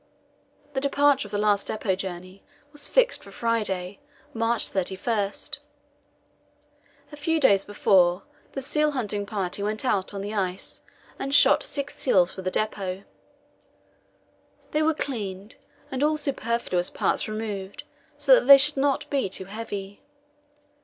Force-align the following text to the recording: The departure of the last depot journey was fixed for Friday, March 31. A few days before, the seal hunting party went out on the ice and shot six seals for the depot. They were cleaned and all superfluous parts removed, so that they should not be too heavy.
The 0.73 0.81
departure 0.81 1.27
of 1.27 1.31
the 1.31 1.37
last 1.37 1.67
depot 1.67 1.93
journey 1.93 2.41
was 2.71 2.89
fixed 2.89 3.23
for 3.23 3.29
Friday, 3.29 3.99
March 4.33 4.67
31. 4.69 5.31
A 7.11 7.15
few 7.15 7.39
days 7.39 7.63
before, 7.63 8.23
the 8.53 8.63
seal 8.63 8.93
hunting 8.93 9.27
party 9.27 9.61
went 9.61 9.85
out 9.85 10.11
on 10.15 10.21
the 10.21 10.33
ice 10.33 10.81
and 11.19 11.35
shot 11.35 11.61
six 11.61 11.95
seals 11.97 12.33
for 12.33 12.41
the 12.41 12.49
depot. 12.49 13.03
They 14.71 14.81
were 14.81 14.95
cleaned 14.95 15.57
and 15.91 16.01
all 16.01 16.17
superfluous 16.17 16.89
parts 16.89 17.27
removed, 17.27 17.83
so 18.17 18.33
that 18.33 18.47
they 18.47 18.57
should 18.57 18.77
not 18.77 19.07
be 19.11 19.29
too 19.29 19.45
heavy. 19.45 20.01